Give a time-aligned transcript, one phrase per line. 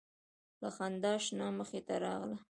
[0.61, 2.37] له خندا شنه مخې ته راغله